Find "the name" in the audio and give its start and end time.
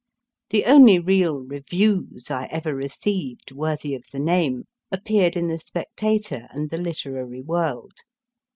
4.11-4.63